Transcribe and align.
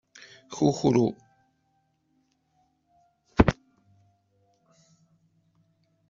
Kukru. 0.53 1.05